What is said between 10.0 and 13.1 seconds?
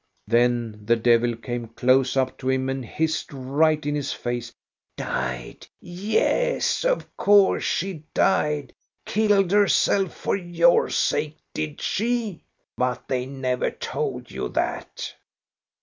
for your sake, did she.? But